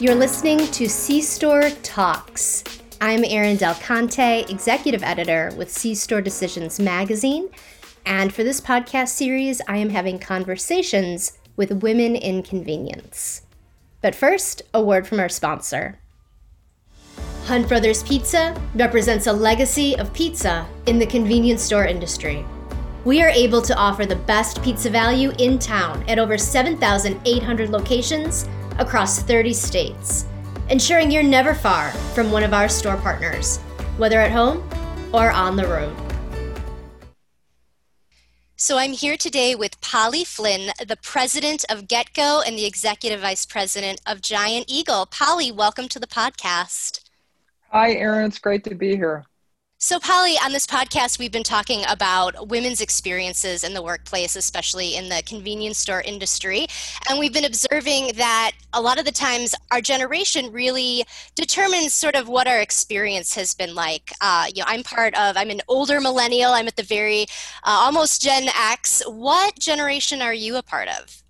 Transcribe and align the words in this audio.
You're 0.00 0.14
listening 0.14 0.58
to 0.58 0.88
C 0.88 1.20
Store 1.20 1.70
Talks. 1.82 2.62
I'm 3.00 3.24
Erin 3.24 3.56
Del 3.56 3.74
Conte, 3.74 4.44
executive 4.48 5.02
editor 5.02 5.50
with 5.56 5.72
C 5.72 5.92
Store 5.96 6.20
Decisions 6.20 6.78
magazine. 6.78 7.48
And 8.06 8.32
for 8.32 8.44
this 8.44 8.60
podcast 8.60 9.08
series, 9.08 9.60
I 9.66 9.78
am 9.78 9.90
having 9.90 10.20
conversations 10.20 11.36
with 11.56 11.82
women 11.82 12.14
in 12.14 12.44
convenience. 12.44 13.42
But 14.00 14.14
first, 14.14 14.62
a 14.72 14.80
word 14.80 15.04
from 15.04 15.18
our 15.18 15.28
sponsor. 15.28 15.98
Hunt 17.46 17.66
Brothers 17.66 18.04
Pizza 18.04 18.56
represents 18.76 19.26
a 19.26 19.32
legacy 19.32 19.98
of 19.98 20.14
pizza 20.14 20.64
in 20.86 21.00
the 21.00 21.06
convenience 21.06 21.62
store 21.62 21.86
industry. 21.86 22.46
We 23.04 23.20
are 23.20 23.30
able 23.30 23.62
to 23.62 23.74
offer 23.74 24.06
the 24.06 24.14
best 24.14 24.62
pizza 24.62 24.90
value 24.90 25.32
in 25.40 25.58
town 25.58 26.04
at 26.08 26.20
over 26.20 26.38
7,800 26.38 27.70
locations 27.70 28.48
across 28.78 29.22
30 29.22 29.52
states, 29.52 30.26
ensuring 30.70 31.10
you're 31.10 31.22
never 31.22 31.54
far 31.54 31.90
from 32.14 32.30
one 32.30 32.42
of 32.42 32.54
our 32.54 32.68
store 32.68 32.96
partners, 32.96 33.58
whether 33.96 34.20
at 34.20 34.32
home 34.32 34.68
or 35.12 35.30
on 35.30 35.56
the 35.56 35.66
road. 35.66 35.94
So 38.60 38.76
I'm 38.76 38.92
here 38.92 39.16
today 39.16 39.54
with 39.54 39.80
Polly 39.80 40.24
Flynn, 40.24 40.72
the 40.84 40.96
president 40.96 41.64
of 41.70 41.86
GetGo 41.86 42.42
and 42.44 42.58
the 42.58 42.66
executive 42.66 43.20
vice 43.20 43.46
president 43.46 44.00
of 44.04 44.20
Giant 44.20 44.64
Eagle. 44.68 45.06
Polly, 45.06 45.52
welcome 45.52 45.88
to 45.88 46.00
the 46.00 46.08
podcast. 46.08 47.00
Hi, 47.70 47.92
Erin. 47.92 48.26
It's 48.26 48.40
great 48.40 48.64
to 48.64 48.74
be 48.74 48.96
here. 48.96 49.24
So, 49.80 50.00
Polly, 50.00 50.34
on 50.44 50.50
this 50.50 50.66
podcast, 50.66 51.20
we've 51.20 51.30
been 51.30 51.44
talking 51.44 51.84
about 51.88 52.48
women's 52.48 52.80
experiences 52.80 53.62
in 53.62 53.74
the 53.74 53.80
workplace, 53.80 54.34
especially 54.34 54.96
in 54.96 55.08
the 55.08 55.22
convenience 55.24 55.78
store 55.78 56.00
industry. 56.00 56.66
And 57.08 57.16
we've 57.16 57.32
been 57.32 57.44
observing 57.44 58.14
that 58.16 58.54
a 58.72 58.82
lot 58.82 58.98
of 58.98 59.04
the 59.04 59.12
times 59.12 59.54
our 59.70 59.80
generation 59.80 60.50
really 60.50 61.04
determines 61.36 61.94
sort 61.94 62.16
of 62.16 62.26
what 62.26 62.48
our 62.48 62.60
experience 62.60 63.36
has 63.36 63.54
been 63.54 63.76
like. 63.76 64.10
Uh, 64.20 64.46
you 64.52 64.62
know, 64.62 64.66
I'm 64.66 64.82
part 64.82 65.16
of, 65.16 65.36
I'm 65.36 65.48
an 65.48 65.60
older 65.68 66.00
millennial, 66.00 66.50
I'm 66.50 66.66
at 66.66 66.74
the 66.74 66.82
very 66.82 67.22
uh, 67.62 67.78
almost 67.84 68.20
Gen 68.20 68.48
X. 68.56 69.00
What 69.06 69.60
generation 69.60 70.20
are 70.20 70.34
you 70.34 70.56
a 70.56 70.62
part 70.64 70.88
of? 70.88 71.22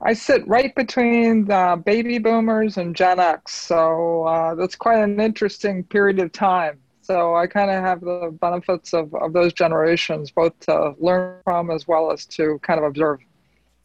I 0.00 0.14
sit 0.14 0.48
right 0.48 0.74
between 0.74 1.44
the 1.44 1.82
baby 1.84 2.16
boomers 2.16 2.78
and 2.78 2.96
Gen 2.96 3.20
X, 3.20 3.52
so 3.52 4.24
uh, 4.24 4.54
that's 4.54 4.74
quite 4.74 5.00
an 5.00 5.20
interesting 5.20 5.84
period 5.84 6.18
of 6.18 6.32
time. 6.32 6.78
So 7.10 7.34
I 7.34 7.48
kind 7.48 7.72
of 7.72 7.82
have 7.82 8.02
the 8.02 8.32
benefits 8.40 8.94
of, 8.94 9.12
of 9.16 9.32
those 9.32 9.52
generations, 9.52 10.30
both 10.30 10.56
to 10.60 10.94
learn 11.00 11.40
from 11.42 11.68
as 11.72 11.88
well 11.88 12.12
as 12.12 12.24
to 12.26 12.60
kind 12.62 12.78
of 12.78 12.84
observe. 12.84 13.18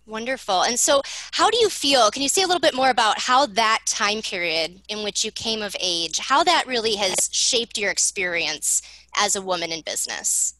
Wonderful. 0.05 0.61
And 0.61 0.79
so, 0.79 1.01
how 1.31 1.49
do 1.49 1.57
you 1.57 1.69
feel? 1.69 2.11
Can 2.11 2.21
you 2.21 2.29
say 2.29 2.43
a 2.43 2.45
little 2.45 2.59
bit 2.59 2.75
more 2.75 2.91
about 2.91 3.21
how 3.21 3.47
that 3.47 3.79
time 3.87 4.21
period 4.21 4.81
in 4.89 5.03
which 5.03 5.25
you 5.25 5.31
came 5.31 5.63
of 5.63 5.75
age, 5.81 6.19
how 6.19 6.43
that 6.43 6.67
really 6.67 6.97
has 6.97 7.15
shaped 7.31 7.79
your 7.79 7.89
experience 7.89 8.83
as 9.17 9.35
a 9.35 9.41
woman 9.41 9.71
in 9.71 9.81
business? 9.81 10.53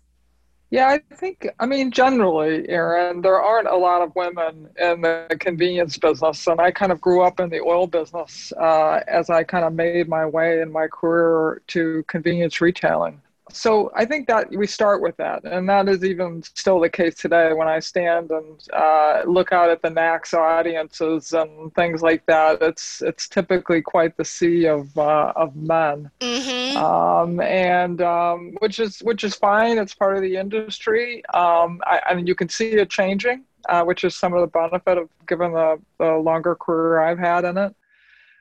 Yeah, 0.76 0.90
I 0.90 1.16
think, 1.16 1.48
I 1.58 1.66
mean, 1.66 1.90
generally, 1.90 2.68
Erin, 2.68 3.22
there 3.22 3.42
aren't 3.42 3.70
a 3.70 3.78
lot 3.78 4.02
of 4.02 4.14
women 4.14 4.68
in 4.78 5.00
the 5.00 5.26
convenience 5.40 5.98
business. 5.98 6.48
And 6.48 6.60
I 6.60 6.72
kind 6.72 6.92
of 6.92 7.00
grew 7.00 7.22
up 7.22 7.40
in 7.40 7.50
the 7.50 7.62
oil 7.62 7.88
business 7.88 8.52
uh, 8.60 9.00
as 9.08 9.30
I 9.30 9.46
kind 9.46 9.64
of 9.64 9.72
made 9.72 10.10
my 10.10 10.26
way 10.26 10.60
in 10.60 10.74
my 10.74 10.88
career 10.88 11.62
to 11.68 12.04
convenience 12.10 12.60
retailing 12.60 13.22
so 13.56 13.92
I 13.96 14.06
think 14.06 14.28
that 14.28 14.52
we 14.52 14.68
start 14.68 15.02
with 15.02 15.16
that, 15.18 15.46
and 15.46 15.68
that 15.70 15.88
is 15.88 16.04
even 16.04 16.44
still 16.44 16.80
the 16.80 16.90
case 16.90 17.16
today 17.16 17.54
when 17.54 17.68
I 17.68 17.80
stand 17.80 18.32
and 18.32 18.62
uh, 18.74 19.22
look 19.26 19.54
out 19.54 19.70
at 19.70 19.82
the 19.82 19.90
NACS 19.90 20.34
audiences 20.34 21.32
and 21.32 21.74
things 21.74 22.02
like 22.02 22.26
that. 22.26 22.62
It's 22.62 23.02
it's 23.02 23.30
typically 23.30 23.82
quite 23.82 24.18
the 24.18 24.26
sea 24.26 24.68
of 24.68 24.96
uh, 24.98 25.32
of 25.36 25.56
men, 25.56 26.12
mm-hmm. 26.20 26.78
um, 26.78 27.40
and 27.40 28.02
um, 28.02 28.56
which 28.60 28.80
is 28.80 29.00
which 29.00 29.24
is 29.24 29.36
fine. 29.36 29.78
It's 29.78 29.96
part 29.96 30.18
of 30.18 30.22
the 30.22 30.36
industry. 30.36 31.26
Um, 31.34 31.82
I, 31.86 32.02
I, 32.08 32.14
mean, 32.14 32.28
you 32.28 32.36
can 32.36 32.50
see 32.50 32.74
it 32.74 32.90
changing, 32.90 33.46
uh, 33.70 33.84
which 33.84 34.04
is 34.04 34.16
some 34.16 34.34
of 34.34 34.42
the 34.42 34.48
benefit 34.48 34.98
of 34.98 35.10
given 35.28 35.54
the, 35.54 35.80
the 35.98 36.18
longer 36.18 36.56
career 36.56 37.00
I've 37.00 37.20
had 37.20 37.46
in 37.46 37.58
it. 37.58 37.76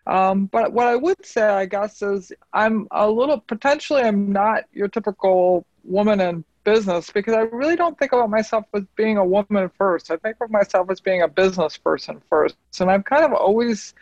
Um, 0.06 0.46
but 0.46 0.72
what 0.72 0.86
I 0.86 0.96
would 0.96 1.24
say, 1.24 1.42
I 1.42 1.66
guess, 1.66 2.02
is 2.02 2.32
I'm 2.52 2.86
a 2.90 3.10
little 3.10 3.40
potentially 3.40 4.02
I'm 4.02 4.32
not 4.32 4.64
your 4.72 4.88
typical 4.88 5.64
woman 5.82 6.20
in 6.20 6.44
business 6.64 7.10
because 7.10 7.34
I 7.34 7.40
really 7.40 7.76
don't 7.76 7.98
think 7.98 8.12
about 8.12 8.30
myself 8.30 8.64
as 8.74 8.82
being 8.96 9.18
a 9.18 9.24
woman 9.24 9.70
first. 9.78 10.10
I 10.10 10.16
think 10.16 10.36
of 10.40 10.50
myself 10.50 10.90
as 10.90 11.00
being 11.00 11.22
a 11.22 11.28
business 11.28 11.76
person 11.76 12.20
first. 12.28 12.56
And 12.80 12.90
I've 12.90 13.04
kind 13.04 13.24
of 13.24 13.32
always 13.32 13.94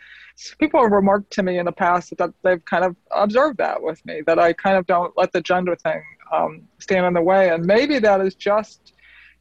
people 0.57 0.81
have 0.81 0.91
remarked 0.91 1.31
to 1.31 1.43
me 1.43 1.59
in 1.59 1.65
the 1.65 1.71
past 1.71 2.13
that 2.17 2.33
they've 2.41 2.63
kind 2.65 2.83
of 2.83 2.95
observed 3.11 3.57
that 3.59 3.81
with 3.81 4.03
me 4.05 4.21
that 4.25 4.39
I 4.39 4.53
kind 4.53 4.77
of 4.77 4.87
don't 4.87 5.15
let 5.15 5.31
the 5.31 5.41
gender 5.41 5.75
thing 5.75 6.01
um, 6.31 6.63
stand 6.79 7.05
in 7.05 7.13
the 7.13 7.21
way. 7.21 7.49
And 7.49 7.65
maybe 7.65 7.99
that 7.99 8.19
is 8.21 8.33
just 8.35 8.93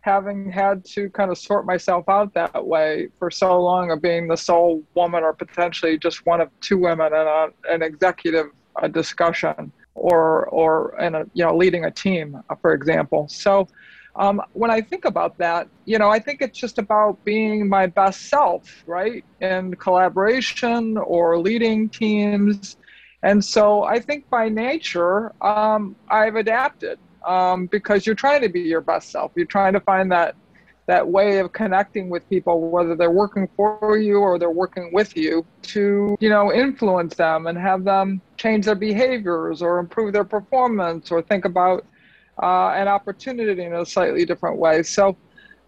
having 0.03 0.51
had 0.51 0.85
to 0.85 1.09
kind 1.11 1.31
of 1.31 1.39
sort 1.39 1.65
myself 1.65 2.05
out 2.09 2.35
that 2.35 2.67
way 2.67 3.09
for 3.19 3.31
so 3.31 3.61
long 3.61 3.91
of 3.91 4.03
being 4.03 4.29
the 4.29 4.37
sole 4.37 4.83
woman 4.95 5.23
or 5.23 5.33
potentially 5.33 5.97
just 5.97 6.27
one 6.27 6.41
of 6.41 6.49
two 6.61 6.77
women 6.77 7.07
in 7.07 7.27
a, 7.27 7.47
an 7.71 7.83
executive 7.83 8.47
uh, 8.83 8.89
discussion 8.89 9.73
or 9.95 10.47
or 10.47 10.99
in 11.01 11.15
a 11.15 11.25
you 11.35 11.45
know 11.45 11.57
leading 11.57 11.85
a 11.85 11.91
team 11.91 12.41
uh, 12.51 12.55
for 12.61 12.73
example 12.73 13.27
so 13.29 13.67
um, 14.17 14.43
when 14.53 14.71
I 14.71 14.83
think 14.83 15.07
about 15.07 15.39
that, 15.39 15.69
you 15.87 15.99
know, 15.99 16.11
I 16.11 16.19
think 16.19 16.43
it's 16.43 16.59
just 16.59 16.79
about 16.79 17.25
being 17.25 17.69
my 17.69 17.87
best 17.87 18.29
self, 18.29 18.85
right? 18.87 19.25
In 19.41 19.75
collaboration 19.77 20.99
or 20.99 21.39
leading 21.39 21.89
teams. 21.89 22.77
And 23.23 23.43
so 23.43 23.85
I 23.85 24.01
think 24.01 24.29
by 24.29 24.51
nature, 24.51 25.33
um, 25.41 25.97
I've 26.11 26.37
adapted 26.37 26.99
um, 27.27 27.67
because 27.67 28.07
you're 28.07 28.15
trying 28.15 28.43
to 28.43 28.49
be 28.49 28.61
your 28.61 28.81
best 28.81 29.11
self. 29.11 29.33
You're 29.35 29.47
trying 29.47 29.73
to 29.75 29.81
find 29.81 30.11
that 30.13 30.35
that 30.89 31.07
way 31.07 31.39
of 31.39 31.53
connecting 31.53 32.11
with 32.11 32.29
people, 32.29 32.69
whether 32.69 32.97
they're 32.97 33.11
working 33.11 33.49
for 33.57 33.97
you 33.97 34.19
or 34.19 34.37
they're 34.37 34.51
working 34.51 34.91
with 34.93 35.17
you, 35.17 35.47
to 35.63 36.17
you 36.21 36.29
know 36.29 36.53
influence 36.53 37.15
them 37.15 37.47
and 37.47 37.57
have 37.59 37.85
them 37.85 38.21
change 38.37 38.67
their 38.67 38.75
behaviors 38.75 39.63
or 39.63 39.79
improve 39.79 40.13
their 40.13 40.25
performance 40.25 41.11
or 41.11 41.23
think 41.23 41.45
about 41.45 41.87
uh, 42.43 42.71
an 42.71 42.89
opportunity 42.89 43.63
in 43.63 43.75
a 43.75 43.87
slightly 43.87 44.25
different 44.25 44.59
way. 44.59 44.83
So 44.83 45.17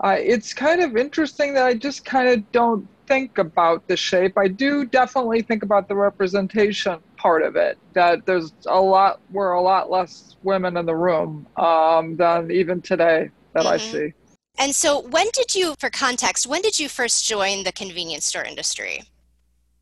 uh, 0.03 0.17
it's 0.19 0.53
kind 0.53 0.83
of 0.83 0.97
interesting 0.97 1.55
that 1.55 1.67
I 1.67 1.75
just 1.75 2.05
kind 2.05 2.29
of 2.29 2.51
don't 2.53 2.89
think 3.07 3.39
about 3.39 3.87
the 3.87 3.97
shape. 3.97 4.37
I 4.37 4.49
do 4.49 4.85
definitely 4.87 5.43
think 5.43 5.63
about 5.63 5.89
the 5.89 5.95
representation 5.95 6.99
part 7.25 7.43
of 7.43 7.57
it. 7.57 7.79
That 7.95 8.27
there's 8.27 8.53
a 8.67 8.81
lot, 8.81 9.21
we're 9.33 9.53
a 9.53 9.63
lot 9.63 9.91
less 9.91 10.37
women 10.43 10.77
in 10.77 10.85
the 10.85 10.95
room 10.95 11.47
um, 11.57 12.17
than 12.17 12.51
even 12.51 12.83
today 12.83 13.31
that 13.55 13.65
mm-hmm. 13.65 13.73
I 13.73 13.79
see. 13.79 14.13
And 14.59 14.75
so, 14.75 15.01
when 15.01 15.27
did 15.33 15.55
you, 15.55 15.75
for 15.81 15.91
context, 15.91 16.47
when 16.47 16.61
did 16.61 16.79
you 16.79 16.89
first 16.89 17.27
join 17.27 17.65
the 17.65 17.73
convenience 17.73 18.27
store 18.27 18.45
industry? 18.45 19.03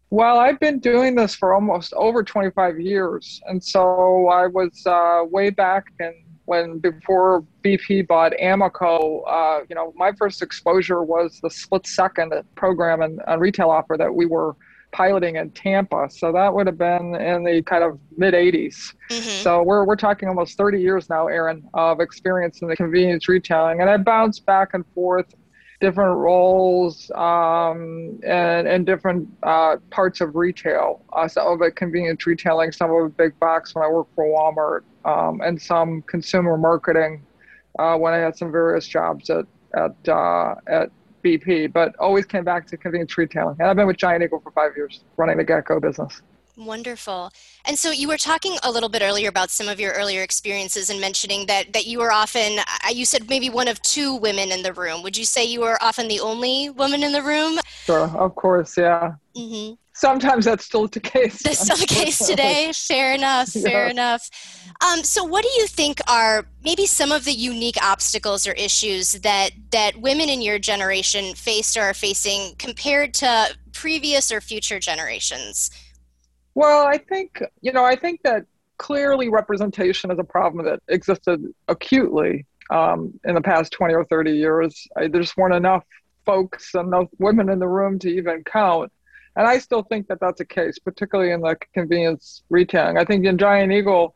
Well, 0.09 0.39
I've 0.39 0.61
been 0.61 0.79
doing 0.79 1.15
this 1.15 1.35
for 1.35 1.53
almost 1.53 1.93
over 1.95 2.23
25 2.23 2.79
years. 2.81 3.41
And 3.47 3.63
so 3.63 4.29
I 4.29 4.47
was 4.47 4.71
uh, 4.87 5.25
way 5.29 5.51
back 5.51 5.87
in 6.01 6.15
when 6.45 6.79
before 6.79 7.45
BP 7.65 8.07
bought 8.07 8.33
Amoco, 8.43 9.23
uh, 9.27 9.65
you 9.69 9.75
know, 9.75 9.93
my 9.97 10.13
first 10.13 10.43
exposure 10.43 11.03
was 11.03 11.41
the 11.43 11.51
split 11.51 11.87
second 11.87 12.33
program 12.57 13.01
and, 13.01 13.21
and 13.27 13.41
retail 13.41 13.71
offer 13.71 13.97
that 13.97 14.15
we 14.15 14.27
were 14.27 14.55
piloting 14.93 15.37
in 15.37 15.51
Tampa. 15.51 16.09
So 16.11 16.33
that 16.33 16.53
would 16.53 16.67
have 16.67 16.79
been 16.79 17.15
in 17.17 17.45
the 17.45 17.63
kind 17.63 17.83
of 17.83 17.99
mid 18.17 18.35
80s. 18.35 18.95
Mm-hmm. 19.11 19.43
So 19.43 19.63
we're, 19.63 19.85
we're 19.85 19.97
talking 19.97 20.29
almost 20.29 20.57
30 20.57 20.81
years 20.81 21.09
now, 21.09 21.27
Erin, 21.27 21.69
of 21.75 22.01
experience 22.01 22.63
in 22.63 22.69
the 22.69 22.77
convenience 22.77 23.29
retailing. 23.29 23.81
And 23.81 23.91
I 23.91 23.97
bounced 23.97 24.47
back 24.47 24.75
and 24.75 24.85
forth 24.95 25.35
different 25.81 26.17
roles 26.17 27.11
um, 27.17 28.21
and, 28.25 28.69
and 28.69 28.87
different 28.87 29.29
uh, 29.43 29.77
parts 29.91 30.21
of 30.21 30.37
retail. 30.37 31.03
Uh, 31.13 31.27
some 31.27 31.47
of 31.49 31.61
it 31.63 31.75
convenience 31.75 32.25
retailing, 32.25 32.71
some 32.71 32.91
of 32.93 33.07
it 33.07 33.17
big 33.17 33.39
box 33.41 33.75
when 33.75 33.85
I 33.85 33.89
worked 33.89 34.15
for 34.15 34.25
Walmart, 34.25 34.83
um, 35.05 35.41
and 35.41 35.61
some 35.61 36.03
consumer 36.03 36.57
marketing 36.57 37.27
uh, 37.79 37.97
when 37.97 38.15
I 38.15 38.19
had 38.19 38.37
some 38.37 38.53
various 38.53 38.87
jobs 38.87 39.29
at 39.29 39.45
at 39.75 40.09
uh, 40.09 40.55
at 40.67 40.91
BP. 41.23 41.73
But 41.73 41.95
always 41.99 42.27
came 42.27 42.45
back 42.45 42.67
to 42.69 42.77
convenience 42.77 43.17
retailing, 43.17 43.57
and 43.59 43.69
I've 43.69 43.77
been 43.77 43.87
with 43.87 43.97
Giant 43.97 44.23
Eagle 44.23 44.41
for 44.41 44.51
five 44.53 44.77
years, 44.77 45.01
running 45.17 45.39
the 45.39 45.45
GetGo 45.45 45.81
business. 45.81 46.23
Wonderful. 46.57 47.31
And 47.65 47.79
so 47.79 47.91
you 47.91 48.09
were 48.09 48.19
talking 48.19 48.59
a 48.63 48.71
little 48.71 48.91
bit 48.91 49.01
earlier 49.01 49.31
about 49.31 49.51
some 49.51 49.69
of 49.69 49.81
your 49.81 49.93
earlier 49.93 50.23
experiences 50.23 50.91
and 50.91 51.01
mentioning 51.01 51.47
that 51.47 51.73
that 51.73 51.87
you 51.87 51.99
were 51.99 52.13
often 52.13 52.59
you 52.93 53.07
said 53.07 53.29
maybe 53.31 53.49
one 53.49 53.69
of 53.69 53.81
two 53.81 54.17
women 54.17 54.53
in 54.53 54.63
the 54.63 54.73
room. 54.73 55.03
Would 55.03 55.17
you 55.17 55.25
say 55.25 55.45
you 55.45 55.61
were 55.61 55.83
often 55.83 56.09
the 56.09 56.21
only 56.21 56.69
woman 56.69 57.03
in 57.03 57.13
the 57.13 57.23
room? 57.23 57.59
Sure, 57.85 58.07
of 58.19 58.35
course, 58.35 58.77
yeah. 58.77 59.15
Mm-hmm. 59.35 59.75
Sometimes 59.95 60.47
that's 60.47 60.65
still 60.65 60.89
the 60.89 61.01
case. 61.01 61.43
That's 61.43 61.61
still 61.61 61.77
the 61.77 61.87
case 61.87 62.19
today. 62.27 62.73
Fair 62.75 63.15
enough. 63.15 63.51
Fair 63.51 63.87
yeah. 63.87 63.91
enough. 63.91 64.29
Um, 64.87 65.05
so, 65.05 65.23
what 65.23 65.43
do 65.43 65.51
you 65.57 65.67
think 65.67 66.01
are 66.09 66.47
maybe 66.65 66.87
some 66.87 67.13
of 67.13 67.25
the 67.25 67.33
unique 67.33 67.77
obstacles 67.83 68.47
or 68.47 68.53
issues 68.53 69.13
that 69.13 69.51
that 69.71 69.97
women 69.99 70.29
in 70.29 70.41
your 70.41 70.59
generation 70.59 71.35
faced 71.35 71.77
or 71.77 71.83
are 71.83 71.95
facing 71.95 72.55
compared 72.59 73.13
to 73.15 73.55
previous 73.73 74.33
or 74.33 74.41
future 74.41 74.81
generations? 74.81 75.71
Well, 76.55 76.87
I 76.87 76.99
think, 76.99 77.43
you 77.63 77.73
know, 77.73 77.85
I 77.85 77.97
think 77.97 78.21
that 78.25 78.45
clearly 78.79 79.29
representation 79.29 80.11
is 80.11 80.19
a 80.19 80.25
problem 80.25 80.65
that 80.67 80.81
existed 80.89 81.43
acutely 81.69 82.47
um, 82.71 83.19
in 83.25 83.35
the 83.35 83.41
past 83.41 83.73
20 83.73 83.95
or 83.95 84.05
30 84.05 84.33
years. 84.33 84.87
I, 84.97 85.09
there 85.09 85.21
just 85.21 85.37
weren't 85.37 85.55
enough 85.55 85.85
folks, 86.25 86.75
and 86.75 86.89
enough 86.89 87.09
women 87.19 87.49
in 87.49 87.59
the 87.59 87.69
room 87.69 87.99
to 88.01 88.09
even 88.09 88.45
count. 88.45 88.93
And 89.37 89.47
I 89.47 89.59
still 89.59 89.83
think 89.83 90.09
that 90.09 90.21
that's 90.21 90.41
a 90.41 90.45
case, 90.45 90.79
particularly 90.79 91.33
in 91.33 91.41
the 91.41 91.57
convenience 91.73 92.43
retailing. 92.51 92.99
I 92.99 93.05
think 93.05 93.25
in 93.25 93.39
Giant 93.39 93.73
Eagle, 93.73 94.15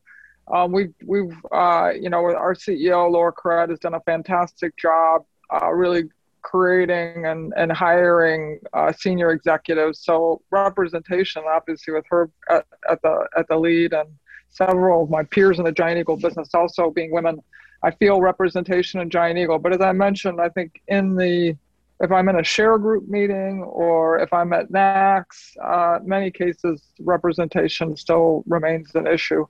um, 0.52 0.72
we've, 0.72 0.94
we've 1.04 1.34
uh, 1.50 1.90
you 1.98 2.10
know, 2.10 2.18
our 2.18 2.54
CEO, 2.54 3.10
Laura 3.10 3.32
Karet, 3.32 3.70
has 3.70 3.78
done 3.78 3.94
a 3.94 4.00
fantastic 4.00 4.76
job 4.76 5.24
uh, 5.50 5.72
really 5.72 6.04
creating 6.42 7.26
and, 7.26 7.52
and 7.56 7.72
hiring 7.72 8.60
uh, 8.72 8.92
senior 8.92 9.30
executives. 9.32 10.00
So 10.00 10.42
representation, 10.50 11.42
obviously, 11.48 11.94
with 11.94 12.04
her 12.08 12.30
at, 12.48 12.66
at, 12.88 13.02
the 13.02 13.26
at 13.36 13.48
the 13.48 13.56
lead 13.56 13.92
and 13.92 14.08
several 14.50 15.04
of 15.04 15.10
my 15.10 15.24
peers 15.24 15.58
in 15.58 15.64
the 15.64 15.72
Giant 15.72 15.98
Eagle 15.98 16.16
business 16.16 16.50
also 16.54 16.90
being 16.90 17.10
women, 17.10 17.42
I 17.82 17.90
feel 17.90 18.20
representation 18.20 19.00
in 19.00 19.10
Giant 19.10 19.38
Eagle. 19.38 19.58
But 19.58 19.72
as 19.72 19.80
I 19.80 19.92
mentioned, 19.92 20.40
I 20.40 20.48
think 20.50 20.80
in 20.88 21.16
the 21.16 21.56
if 22.00 22.12
I'm 22.12 22.28
in 22.28 22.36
a 22.36 22.44
share 22.44 22.78
group 22.78 23.08
meeting 23.08 23.62
or 23.62 24.18
if 24.18 24.32
I'm 24.32 24.52
at 24.52 24.70
NACS, 24.70 25.56
uh, 25.62 25.98
many 26.04 26.30
cases 26.30 26.82
representation 27.00 27.96
still 27.96 28.44
remains 28.46 28.94
an 28.94 29.06
issue. 29.06 29.46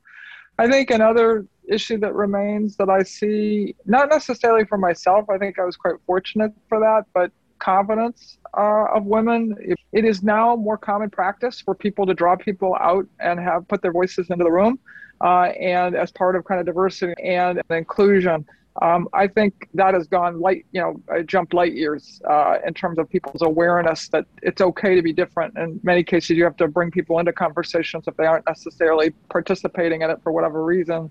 I 0.58 0.68
think 0.68 0.90
another 0.90 1.46
issue 1.68 1.98
that 1.98 2.14
remains 2.14 2.76
that 2.76 2.88
I 2.88 3.02
see, 3.02 3.74
not 3.84 4.08
necessarily 4.08 4.64
for 4.64 4.78
myself, 4.78 5.28
I 5.28 5.38
think 5.38 5.58
I 5.58 5.64
was 5.64 5.76
quite 5.76 5.96
fortunate 6.06 6.52
for 6.68 6.78
that, 6.80 7.04
but 7.12 7.30
confidence 7.58 8.38
uh, 8.56 8.86
of 8.94 9.04
women. 9.04 9.56
It 9.92 10.04
is 10.04 10.22
now 10.22 10.56
more 10.56 10.78
common 10.78 11.10
practice 11.10 11.60
for 11.60 11.74
people 11.74 12.06
to 12.06 12.14
draw 12.14 12.36
people 12.36 12.76
out 12.80 13.06
and 13.18 13.40
have 13.40 13.66
put 13.68 13.82
their 13.82 13.92
voices 13.92 14.30
into 14.30 14.44
the 14.44 14.50
room, 14.50 14.78
uh, 15.20 15.50
and 15.60 15.96
as 15.96 16.10
part 16.12 16.36
of 16.36 16.44
kind 16.44 16.60
of 16.60 16.66
diversity 16.66 17.14
and 17.22 17.60
inclusion. 17.70 18.46
Um, 18.82 19.08
I 19.14 19.26
think 19.26 19.68
that 19.74 19.94
has 19.94 20.06
gone 20.06 20.40
light, 20.40 20.66
you 20.72 20.80
know, 20.80 21.22
jumped 21.24 21.54
light 21.54 21.72
years 21.72 22.20
uh, 22.28 22.56
in 22.66 22.74
terms 22.74 22.98
of 22.98 23.08
people's 23.08 23.42
awareness 23.42 24.08
that 24.08 24.26
it's 24.42 24.60
okay 24.60 24.94
to 24.94 25.02
be 25.02 25.12
different. 25.12 25.56
In 25.56 25.80
many 25.82 26.02
cases, 26.02 26.30
you 26.30 26.44
have 26.44 26.56
to 26.58 26.68
bring 26.68 26.90
people 26.90 27.18
into 27.18 27.32
conversations 27.32 28.04
if 28.06 28.16
they 28.16 28.26
aren't 28.26 28.46
necessarily 28.46 29.10
participating 29.30 30.02
in 30.02 30.10
it 30.10 30.20
for 30.22 30.32
whatever 30.32 30.64
reason. 30.64 31.10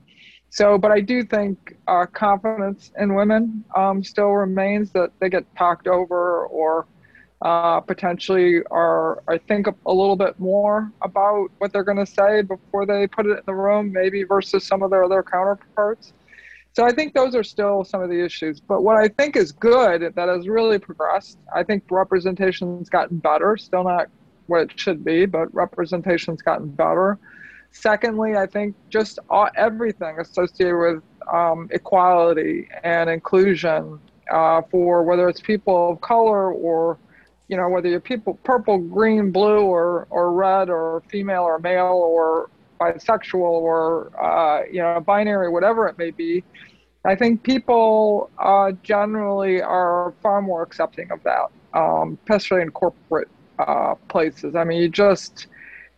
So, 0.50 0.78
but 0.78 0.92
I 0.92 1.02
do 1.02 1.24
think 1.24 1.76
uh, 1.88 2.06
confidence 2.06 2.92
in 2.98 3.16
women 3.16 3.66
um, 3.76 4.04
still 4.04 4.30
remains 4.30 4.92
that 4.92 5.12
they 5.20 5.30
get 5.30 5.44
talked 5.56 5.88
over 5.88 6.46
or 6.46 6.88
uh, 7.42 7.82
potentially 7.82 8.62
are, 8.72 9.22
I 9.28 9.38
think, 9.38 9.68
a, 9.68 9.76
a, 9.86 9.94
little 9.94 10.16
bit 10.16 10.40
more 10.40 10.92
about 11.02 11.50
what 11.58 11.74
they're 11.74 11.84
going 11.84 11.98
to 11.98 12.06
say 12.06 12.42
before 12.42 12.86
they 12.86 13.06
put 13.08 13.26
it 13.26 13.32
in 13.32 13.44
the 13.46 13.54
room, 13.54 13.92
maybe 13.92 14.24
versus 14.24 14.66
some 14.66 14.82
of 14.82 14.90
their 14.90 15.04
other 15.04 15.22
counterparts. 15.22 16.14
So 16.76 16.84
I 16.84 16.92
think 16.92 17.14
those 17.14 17.36
are 17.36 17.44
still 17.44 17.86
some 17.86 18.02
of 18.02 18.10
the 18.10 18.22
issues. 18.22 18.60
But 18.60 18.82
what 18.82 18.98
I 18.98 19.08
think 19.08 19.38
is 19.38 19.54
good 19.54 20.14
that 20.16 20.28
has 20.28 20.50
really 20.50 20.78
progressed, 20.78 21.38
I 21.56 21.64
think 21.64 21.84
representation's 21.90 22.90
gotten 22.90 23.18
better. 23.18 23.56
Still 23.56 23.86
not 23.86 24.08
what 24.48 24.64
it 24.64 24.78
should 24.78 25.06
be, 25.06 25.26
but 25.26 25.54
representation's 25.56 26.42
gotten 26.42 26.68
better. 26.68 27.18
Secondly, 27.72 28.36
I 28.36 28.46
think 28.46 28.76
just 28.90 29.20
all, 29.30 29.48
everything 29.56 30.20
associated 30.20 30.78
with 30.78 31.04
um, 31.34 31.70
equality 31.72 32.68
and 32.84 33.10
inclusion 33.10 33.98
uh, 34.30 34.62
for 34.70 35.04
whether 35.04 35.30
it's 35.30 35.40
people 35.40 35.92
of 35.92 36.02
color 36.02 36.52
or 36.52 36.98
you 37.48 37.56
know 37.56 37.70
whether 37.70 37.88
you're 37.88 38.02
people 38.02 38.34
purple, 38.44 38.80
green, 38.80 39.32
blue, 39.32 39.62
or 39.62 40.08
or 40.10 40.34
red, 40.34 40.70
or 40.70 41.04
female 41.10 41.44
or 41.44 41.60
male, 41.60 41.94
or 41.94 42.50
bisexual 42.80 43.40
or 43.40 44.12
uh, 44.22 44.64
you 44.72 44.80
know 44.80 45.00
binary, 45.00 45.50
whatever 45.50 45.88
it 45.88 45.98
may 45.98 46.12
be. 46.12 46.44
I 47.06 47.16
think 47.16 47.44
people 47.44 48.32
uh, 48.40 48.72
generally 48.82 49.62
are 49.62 50.14
far 50.24 50.42
more 50.42 50.64
accepting 50.64 51.12
of 51.12 51.22
that, 51.24 51.52
um, 51.74 52.18
especially 52.24 52.62
in 52.62 52.72
corporate 52.72 53.28
uh, 53.60 53.96
places. 54.08 54.56
I 54.56 54.64
mean, 54.64 54.82
you 54.82 54.90
just 54.90 55.48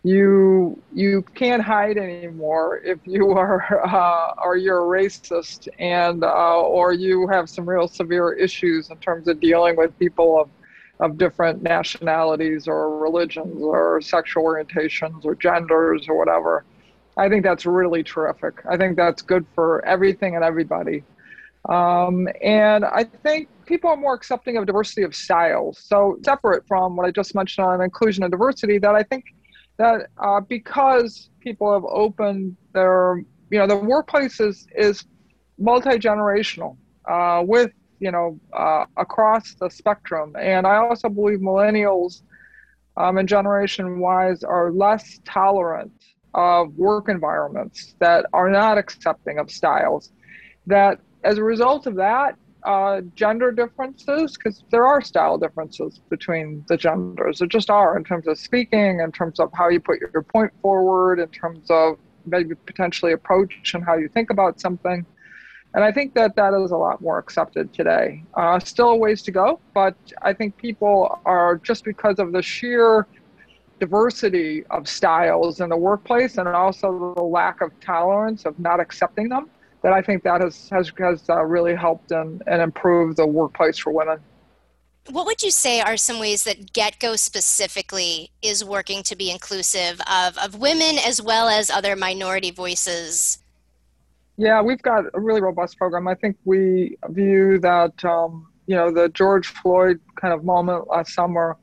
you 0.04 0.80
you 0.92 1.22
can't 1.34 1.62
hide 1.62 1.98
anymore 1.98 2.80
if 2.84 2.98
you 3.04 3.30
are 3.42 3.86
uh, 3.86 4.34
or 4.42 4.56
you're 4.56 4.84
a 4.84 5.02
racist 5.02 5.68
and 5.78 6.24
uh, 6.24 6.60
or 6.60 6.92
you 6.92 7.26
have 7.28 7.48
some 7.48 7.68
real 7.68 7.88
severe 7.88 8.32
issues 8.32 8.90
in 8.90 8.96
terms 8.98 9.28
of 9.28 9.40
dealing 9.40 9.76
with 9.76 9.98
people 9.98 10.40
of 10.40 10.48
of 11.00 11.16
different 11.16 11.62
nationalities 11.62 12.66
or 12.66 12.98
religions 12.98 13.62
or 13.62 14.00
sexual 14.00 14.44
orientations 14.44 15.24
or 15.24 15.34
genders 15.34 16.06
or 16.08 16.16
whatever. 16.16 16.64
I 17.16 17.28
think 17.28 17.44
that's 17.44 17.66
really 17.66 18.02
terrific. 18.02 18.54
I 18.68 18.76
think 18.76 18.96
that's 18.96 19.22
good 19.22 19.44
for 19.54 19.84
everything 19.84 20.36
and 20.36 20.44
everybody. 20.44 21.02
Um, 21.68 22.28
and 22.42 22.84
I 22.84 23.04
think 23.04 23.48
people 23.66 23.90
are 23.90 23.96
more 23.96 24.14
accepting 24.14 24.56
of 24.56 24.66
diversity 24.66 25.02
of 25.02 25.14
styles. 25.14 25.78
So 25.78 26.18
separate 26.24 26.66
from 26.66 26.96
what 26.96 27.06
I 27.06 27.10
just 27.10 27.34
mentioned 27.34 27.66
on 27.66 27.82
inclusion 27.82 28.24
and 28.24 28.30
diversity, 28.30 28.78
that 28.78 28.94
I 28.94 29.02
think 29.02 29.24
that 29.76 30.08
uh, 30.18 30.40
because 30.40 31.30
people 31.40 31.72
have 31.72 31.84
opened 31.84 32.56
their, 32.72 33.22
you 33.50 33.58
know, 33.58 33.66
the 33.66 33.76
workplace 33.76 34.40
is, 34.40 34.66
is 34.76 35.04
multi-generational 35.58 36.76
uh, 37.08 37.42
with 37.44 37.70
you 38.00 38.10
know, 38.10 38.38
uh, 38.52 38.84
across 38.96 39.54
the 39.54 39.68
spectrum. 39.68 40.34
And 40.38 40.66
I 40.66 40.76
also 40.76 41.08
believe 41.08 41.40
millennials 41.40 42.22
um, 42.96 43.18
and 43.18 43.28
Generation 43.28 44.00
Ys 44.00 44.42
are 44.44 44.72
less 44.72 45.20
tolerant 45.24 45.92
of 46.34 46.74
work 46.76 47.08
environments 47.08 47.94
that 48.00 48.26
are 48.32 48.50
not 48.50 48.78
accepting 48.78 49.38
of 49.38 49.50
styles. 49.50 50.12
That 50.66 51.00
as 51.24 51.38
a 51.38 51.42
result 51.42 51.86
of 51.86 51.96
that, 51.96 52.36
uh, 52.64 53.00
gender 53.14 53.52
differences, 53.52 54.36
because 54.36 54.64
there 54.70 54.86
are 54.86 55.00
style 55.00 55.38
differences 55.38 56.00
between 56.10 56.64
the 56.68 56.76
genders. 56.76 57.38
There 57.38 57.48
just 57.48 57.70
are 57.70 57.96
in 57.96 58.04
terms 58.04 58.26
of 58.26 58.38
speaking, 58.38 59.00
in 59.00 59.12
terms 59.12 59.38
of 59.38 59.50
how 59.54 59.68
you 59.68 59.80
put 59.80 60.00
your 60.00 60.22
point 60.22 60.52
forward, 60.60 61.20
in 61.20 61.28
terms 61.28 61.66
of 61.70 61.98
maybe 62.26 62.54
potentially 62.66 63.12
approach 63.12 63.72
and 63.74 63.84
how 63.84 63.96
you 63.96 64.08
think 64.08 64.30
about 64.30 64.60
something. 64.60 65.06
And 65.74 65.84
I 65.84 65.92
think 65.92 66.14
that 66.14 66.34
that 66.36 66.54
is 66.54 66.70
a 66.70 66.76
lot 66.76 67.00
more 67.00 67.18
accepted 67.18 67.72
today. 67.72 68.24
Uh, 68.34 68.58
still 68.58 68.90
a 68.90 68.96
ways 68.96 69.22
to 69.22 69.30
go, 69.30 69.60
but 69.74 69.94
I 70.22 70.32
think 70.32 70.56
people 70.56 71.20
are 71.24 71.56
just 71.56 71.84
because 71.84 72.18
of 72.18 72.32
the 72.32 72.42
sheer 72.42 73.06
diversity 73.78 74.64
of 74.70 74.88
styles 74.88 75.60
in 75.60 75.68
the 75.68 75.76
workplace 75.76 76.38
and 76.38 76.48
also 76.48 77.14
the 77.14 77.22
lack 77.22 77.60
of 77.60 77.70
tolerance 77.80 78.44
of 78.44 78.58
not 78.58 78.80
accepting 78.80 79.28
them 79.28 79.48
that 79.82 79.92
I 79.92 80.02
think 80.02 80.24
that 80.24 80.40
has 80.40 80.68
has, 80.70 80.92
has 80.98 81.28
uh, 81.28 81.44
really 81.44 81.74
helped 81.74 82.10
and, 82.10 82.42
and 82.46 82.60
improved 82.60 83.18
the 83.18 83.26
workplace 83.26 83.78
for 83.78 83.92
women. 83.92 84.18
What 85.10 85.24
would 85.26 85.42
you 85.42 85.50
say 85.50 85.80
are 85.80 85.96
some 85.96 86.18
ways 86.18 86.44
that 86.44 86.72
GetGo 86.72 87.18
specifically 87.18 88.30
is 88.42 88.62
working 88.62 89.02
to 89.04 89.16
be 89.16 89.30
inclusive 89.30 90.00
of, 90.10 90.36
of 90.36 90.58
women 90.58 90.98
as 90.98 91.22
well 91.22 91.48
as 91.48 91.70
other 91.70 91.96
minority 91.96 92.50
voices 92.50 93.38
yeah, 94.38 94.62
we've 94.62 94.80
got 94.82 95.04
a 95.12 95.20
really 95.20 95.40
robust 95.40 95.76
program. 95.76 96.06
I 96.06 96.14
think 96.14 96.36
we 96.44 96.96
view 97.08 97.58
that, 97.58 98.04
um, 98.04 98.46
you 98.68 98.76
know, 98.76 98.92
the 98.92 99.08
George 99.08 99.48
Floyd 99.48 100.00
kind 100.14 100.32
of 100.32 100.44
moment 100.44 100.86
last 100.86 101.12
summer 101.12 101.56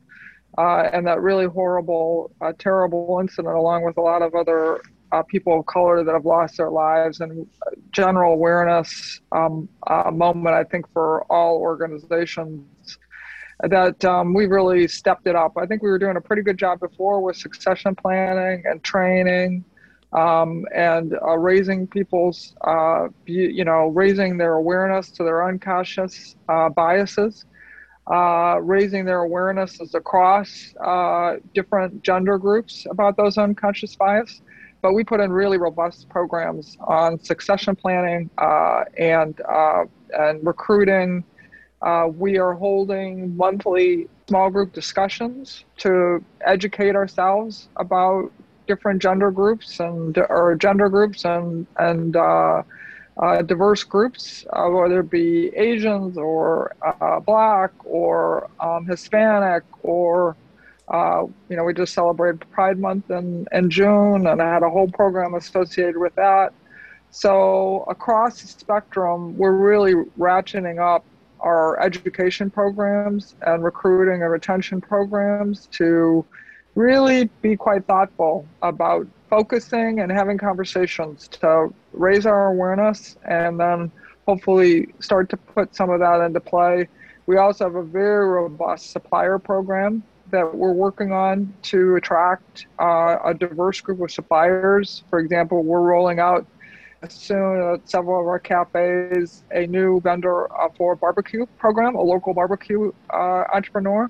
uh, 0.58 0.89
and 0.91 1.08
that 1.08 1.22
really 1.22 1.46
horrible, 1.46 2.32
uh, 2.41 2.51
terrible 2.60 3.17
incident, 3.22 3.55
along 3.55 3.84
with 3.84 3.98
a 3.98 4.01
lot 4.01 4.22
of 4.22 4.36
other 4.36 4.82
uh, 5.13 5.24
people 5.24 5.60
of 5.60 5.65
color 5.67 6.03
that 6.03 6.12
have 6.12 6.25
lost 6.25 6.58
their 6.58 6.70
lives 6.70 7.22
and 7.22 7.48
general 7.91 8.34
awareness 8.34 9.22
um, 9.32 9.70
uh, 9.88 10.12
moment, 10.12 10.53
I 10.53 10.65
think, 10.65 10.91
for 10.91 11.24
all 11.32 11.58
organizations 11.58 12.98
that 13.62 14.03
um, 14.03 14.34
we 14.34 14.48
really 14.48 14.86
stepped 14.89 15.27
it 15.27 15.36
up. 15.36 15.53
I 15.58 15.65
think 15.65 15.82
we 15.82 15.89
were 15.89 16.00
doing 16.00 16.17
a 16.17 16.22
pretty 16.22 16.41
good 16.41 16.58
job 16.58 16.82
before 16.82 17.22
with 17.22 17.38
succession 17.38 17.96
planning 17.96 18.63
and 18.65 18.84
training 18.84 19.63
um, 20.15 20.65
and 20.74 21.17
uh, 21.22 21.38
raising 21.38 21.88
people's, 21.88 22.55
uh, 22.62 23.07
you 23.25 23.65
know, 23.65 23.88
raising 23.88 24.38
their 24.38 24.53
awareness 24.53 25.12
to 25.12 25.24
their 25.24 25.45
unconscious 25.45 26.36
uh, 26.48 26.69
biases, 26.69 27.45
uh, 28.12 28.57
raising 28.62 29.03
their 29.03 29.19
awarenesses 29.19 29.93
across 29.93 30.74
uh, 30.84 31.36
different 31.53 32.01
gender 32.01 32.38
groups 32.38 32.88
about 32.89 33.17
those 33.17 33.38
unconscious 33.38 33.95
bias. 33.95 34.41
But 34.81 34.93
we 34.93 35.03
put 35.03 35.19
in 35.19 35.31
really 35.31 35.57
robust 35.57 36.07
programs 36.10 36.77
on 36.88 37.19
succession 37.19 37.75
planning 37.75 38.29
uh, 38.38 38.84
and 38.98 39.39
and 40.17 40.45
recruiting. 40.45 41.25
we 42.13 42.38
are 42.38 42.53
holding 42.53 43.36
monthly 43.36 44.07
small 44.29 44.50
group 44.50 44.72
discussions 44.74 45.65
to 45.77 46.24
educate 46.45 46.95
ourselves 46.95 47.67
about 47.75 48.31
different 48.67 49.01
gender 49.01 49.31
groups 49.31 49.79
and 49.79 50.17
or 50.17 50.55
gender 50.55 50.89
groups 50.89 51.25
and 51.25 51.67
and 51.77 52.15
uh, 52.15 52.63
uh, 53.22 53.41
diverse 53.41 53.84
groups, 53.84 54.45
uh, 54.53 54.67
whether 54.69 55.00
it 55.00 55.10
be 55.10 55.51
Asians 55.55 56.17
or 56.17 56.75
uh, 56.86 57.19
Black 57.19 57.72
or 57.84 58.50
um, 58.60 58.86
Hispanic 58.86 59.63
or 59.84 60.36
Uh, 60.88 61.25
you 61.50 61.55
know, 61.57 61.65
we 61.65 61.74
just 61.74 61.93
celebrated 61.95 62.45
Pride 62.51 62.77
Month 62.77 63.10
in, 63.10 63.48
in 63.51 63.72
June, 63.72 64.27
and 64.29 64.39
I 64.39 64.48
had 64.53 64.62
a 64.62 64.69
whole 64.69 64.88
program 65.01 65.34
associated 65.34 65.98
with 65.98 66.13
that. 66.13 66.53
So 67.10 67.86
across 67.95 68.41
the 68.41 68.48
spectrum, 68.48 69.36
we're 69.36 69.57
really 69.72 69.95
ratcheting 70.19 70.77
up 70.77 71.03
our 71.39 71.79
education 71.81 72.51
programs 72.51 73.34
and 73.41 73.63
recruiting 73.63 74.22
and 74.22 74.31
retention 74.31 74.79
programs 74.79 75.67
to 75.79 76.24
really 76.75 77.25
be 77.41 77.55
quite 77.55 77.86
thoughtful 77.86 78.46
about 78.62 79.08
focusing 79.29 80.01
and 80.01 80.12
having 80.12 80.38
conversations 80.38 81.27
to 81.27 81.74
raise 81.94 82.25
our 82.25 82.48
awareness 82.48 83.17
and 83.25 83.60
then 83.60 83.91
hopefully 84.27 84.94
start 85.00 85.29
to 85.29 85.38
put 85.38 85.75
some 85.75 85.89
of 85.89 86.00
that 86.00 86.22
into 86.22 86.39
play. 86.39 86.88
We 87.25 87.38
also 87.38 87.65
have 87.65 87.75
a 87.75 87.84
very 87.84 88.27
robust 88.27 88.91
supplier 88.91 89.39
program 89.39 90.03
that 90.32 90.55
we're 90.55 90.74
working 90.74 91.12
on 91.12 91.53
to 91.63 91.96
attract 91.96 92.67
uh, 92.79 93.17
a 93.24 93.34
diverse 93.34 93.79
group 93.82 94.01
of 94.01 94.12
suppliers. 94.12 95.03
For 95.10 95.20
example, 95.20 95.63
we're 95.63 95.82
rolling 95.82 96.20
out 96.20 96.46
soon 97.08 97.74
at 97.74 97.88
several 97.88 98.20
of 98.20 98.27
our 98.27 98.39
cafes 98.39 99.44
a 99.51 99.67
new 99.67 100.01
vendor 100.01 100.51
uh, 100.60 100.70
for 100.75 100.96
barbecue 100.96 101.46
program, 101.58 101.96
a 101.96 102.01
local 102.01 102.34
barbecue 102.34 102.91
uh, 103.12 103.44
entrepreneur. 103.53 104.10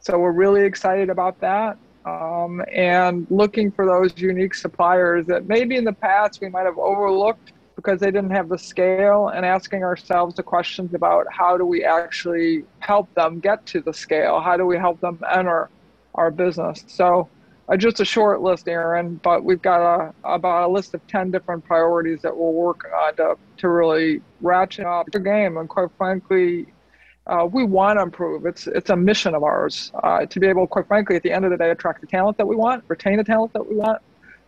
So 0.00 0.18
we're 0.18 0.32
really 0.32 0.62
excited 0.64 1.10
about 1.10 1.40
that. 1.40 1.76
Um, 2.08 2.62
and 2.72 3.26
looking 3.28 3.70
for 3.70 3.84
those 3.84 4.16
unique 4.16 4.54
suppliers 4.54 5.26
that 5.26 5.46
maybe 5.46 5.76
in 5.76 5.84
the 5.84 5.92
past 5.92 6.40
we 6.40 6.48
might 6.48 6.64
have 6.64 6.78
overlooked 6.78 7.52
because 7.76 8.00
they 8.00 8.10
didn't 8.10 8.30
have 8.30 8.48
the 8.48 8.58
scale 8.58 9.28
and 9.28 9.44
asking 9.44 9.84
ourselves 9.84 10.34
the 10.34 10.42
questions 10.42 10.94
about 10.94 11.26
how 11.30 11.56
do 11.58 11.64
we 11.66 11.84
actually 11.84 12.64
help 12.80 13.12
them 13.14 13.40
get 13.40 13.64
to 13.66 13.80
the 13.80 13.92
scale? 13.92 14.40
How 14.40 14.56
do 14.56 14.64
we 14.64 14.76
help 14.76 15.00
them 15.00 15.20
enter 15.30 15.68
our 16.14 16.30
business? 16.30 16.82
So 16.88 17.28
uh, 17.68 17.76
just 17.76 18.00
a 18.00 18.04
short 18.04 18.40
list, 18.40 18.66
Erin, 18.68 19.20
but 19.22 19.44
we've 19.44 19.60
got 19.60 19.80
a, 19.82 20.14
about 20.24 20.68
a 20.68 20.72
list 20.72 20.94
of 20.94 21.06
10 21.08 21.30
different 21.30 21.64
priorities 21.64 22.22
that 22.22 22.34
we're 22.34 22.50
working 22.50 22.90
on 22.90 23.14
to, 23.16 23.36
to 23.58 23.68
really 23.68 24.22
ratchet 24.40 24.86
up 24.86 25.06
the 25.12 25.20
game. 25.20 25.58
And 25.58 25.68
quite 25.68 25.90
frankly, 25.98 26.66
uh, 27.28 27.46
we 27.50 27.64
want 27.64 27.98
to 27.98 28.02
improve. 28.02 28.46
It's, 28.46 28.66
it's 28.66 28.90
a 28.90 28.96
mission 28.96 29.34
of 29.34 29.42
ours 29.42 29.92
uh, 30.02 30.24
to 30.26 30.40
be 30.40 30.46
able, 30.46 30.66
quite 30.66 30.86
frankly, 30.86 31.16
at 31.16 31.22
the 31.22 31.30
end 31.30 31.44
of 31.44 31.50
the 31.50 31.56
day, 31.56 31.70
attract 31.70 32.00
the 32.00 32.06
talent 32.06 32.38
that 32.38 32.46
we 32.46 32.56
want, 32.56 32.84
retain 32.88 33.18
the 33.18 33.24
talent 33.24 33.52
that 33.52 33.68
we 33.68 33.76
want, 33.76 34.00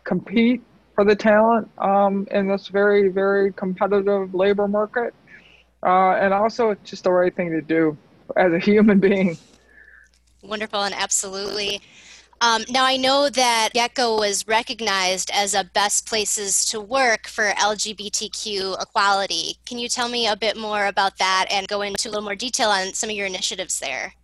compete 0.04 0.62
for 0.94 1.04
the 1.04 1.14
talent 1.14 1.70
um, 1.78 2.26
in 2.30 2.48
this 2.48 2.68
very, 2.68 3.08
very 3.08 3.52
competitive 3.52 4.34
labor 4.34 4.66
market. 4.66 5.14
Uh, 5.82 6.12
and 6.12 6.32
also, 6.32 6.70
it's 6.70 6.90
just 6.90 7.04
the 7.04 7.12
right 7.12 7.34
thing 7.34 7.50
to 7.50 7.60
do 7.60 7.96
as 8.36 8.52
a 8.52 8.58
human 8.58 8.98
being. 8.98 9.36
Wonderful 10.42 10.82
and 10.82 10.94
absolutely. 10.94 11.82
Um, 12.42 12.64
now, 12.70 12.86
I 12.86 12.96
know 12.96 13.28
that 13.28 13.70
GetGo 13.74 14.18
was 14.18 14.48
recognized 14.48 15.30
as 15.34 15.52
a 15.52 15.62
best 15.62 16.08
places 16.08 16.64
to 16.66 16.80
work 16.80 17.26
for 17.26 17.50
LGBTQ 17.50 18.80
equality. 18.80 19.56
Can 19.66 19.78
you 19.78 19.90
tell 19.90 20.08
me 20.08 20.26
a 20.26 20.34
bit 20.34 20.56
more 20.56 20.86
about 20.86 21.18
that 21.18 21.46
and 21.50 21.68
go 21.68 21.82
into 21.82 22.08
a 22.08 22.10
little 22.10 22.24
more 22.24 22.34
detail 22.34 22.70
on 22.70 22.94
some 22.94 23.10
of 23.10 23.16
your 23.16 23.26
initiatives 23.26 23.78
there? 23.78 24.14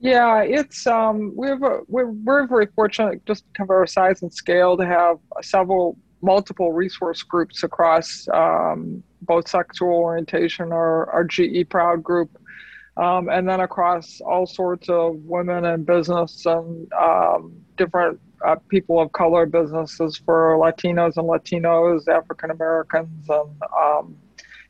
Yeah, 0.00 0.42
it's 0.42 0.86
um, 0.86 1.32
we're 1.34 1.56
we're 1.86 2.10
we're 2.10 2.46
very 2.46 2.66
fortunate 2.66 3.24
just 3.24 3.44
to 3.54 3.62
of 3.62 3.70
our 3.70 3.86
size 3.86 4.22
and 4.22 4.32
scale 4.32 4.76
to 4.76 4.84
have 4.84 5.18
several 5.40 5.96
multiple 6.22 6.72
resource 6.72 7.22
groups 7.22 7.62
across 7.62 8.26
um, 8.34 9.02
both 9.22 9.48
sexual 9.48 9.94
orientation, 9.94 10.72
our 10.72 11.08
our 11.10 11.24
GE 11.24 11.68
Proud 11.70 12.02
group, 12.02 12.30
um, 12.96 13.28
and 13.28 13.48
then 13.48 13.60
across 13.60 14.20
all 14.20 14.46
sorts 14.46 14.88
of 14.88 15.16
women 15.24 15.64
in 15.64 15.84
business 15.84 16.46
and 16.46 16.90
um, 16.94 17.52
different 17.76 18.18
uh, 18.44 18.56
people 18.68 19.00
of 19.00 19.12
color 19.12 19.46
businesses 19.46 20.16
for 20.16 20.56
Latinos 20.58 21.16
and 21.16 21.28
Latinos, 21.28 22.08
African 22.08 22.50
Americans, 22.50 23.28
and 23.28 23.62
um, 23.78 24.16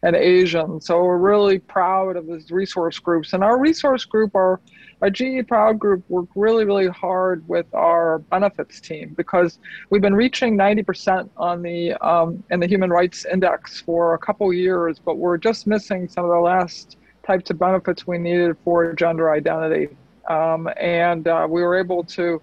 and 0.02 0.14
Asians. 0.14 0.86
So 0.86 1.02
we're 1.02 1.16
really 1.16 1.58
proud 1.58 2.16
of 2.16 2.26
these 2.26 2.50
resource 2.50 2.98
groups. 2.98 3.32
And 3.32 3.42
our 3.42 3.58
resource 3.58 4.04
group, 4.04 4.34
our 4.34 4.60
our 5.02 5.10
GE 5.10 5.46
Proud 5.46 5.78
group, 5.78 6.04
worked 6.08 6.32
really 6.34 6.64
really 6.64 6.88
hard 6.88 7.46
with 7.48 7.66
our 7.74 8.18
benefits 8.18 8.80
team 8.80 9.14
because 9.16 9.58
we've 9.90 10.02
been 10.02 10.14
reaching 10.14 10.56
90% 10.56 11.28
on 11.36 11.62
the 11.62 11.94
um, 12.06 12.42
in 12.50 12.60
the 12.60 12.66
Human 12.66 12.90
Rights 12.90 13.24
Index 13.24 13.80
for 13.80 14.14
a 14.14 14.18
couple 14.18 14.52
years, 14.52 14.98
but 14.98 15.16
we're 15.16 15.38
just 15.38 15.66
missing 15.66 16.08
some 16.08 16.24
of 16.24 16.30
the 16.30 16.40
last 16.40 16.96
types 17.26 17.50
of 17.50 17.58
benefits 17.58 18.06
we 18.06 18.18
needed 18.18 18.56
for 18.64 18.92
gender 18.92 19.30
identity. 19.30 19.88
Um, 20.28 20.68
and 20.76 21.26
uh, 21.28 21.46
we 21.48 21.62
were 21.62 21.76
able 21.76 22.04
to 22.04 22.40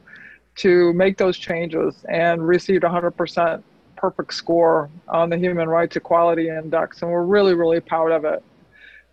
to 0.55 0.93
make 0.93 1.17
those 1.17 1.37
changes 1.37 2.05
and 2.09 2.47
received 2.47 2.83
100% 2.83 3.63
perfect 3.95 4.33
score 4.33 4.87
on 5.07 5.29
the 5.31 5.37
Human 5.37 5.67
Rights 5.67 5.95
Equality 5.95 6.49
Index, 6.49 7.01
and 7.01 7.09
we're 7.09 7.23
really 7.23 7.55
really 7.55 7.79
proud 7.79 8.11
of 8.11 8.25
it. 8.25 8.43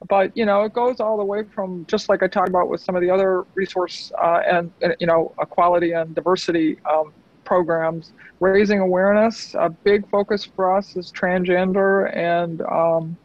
But 0.09 0.37
you 0.37 0.47
know, 0.47 0.65
it 0.65 0.73
goes 0.73 1.01
all 1.01 1.17
the 1.17 1.25
way 1.25 1.45
from 1.45 1.87
just 1.87 2.09
like 2.09 2.23
I 2.23 2.27
talked 2.27 2.49
about 2.49 2.69
with 2.69 2.81
some 2.81 2.97
of 2.97 3.03
the 3.03 3.11
other 3.11 3.45
resource 3.55 4.13
uh, 4.21 4.43
and, 4.47 4.73
you 4.99 5.07
know 5.07 5.33
equality 5.41 5.93
and 5.93 6.15
diversity 6.15 6.79
um, 6.91 7.13
programs, 7.45 8.13
raising 8.41 8.81
awareness. 8.81 9.55
A 9.55 9.69
big 9.71 10.09
focus 10.09 10.45
for 10.45 10.77
us 10.77 10.97
is 10.97 11.13
transgender 11.13 12.15
and 12.17 12.63
um, 12.63 13.17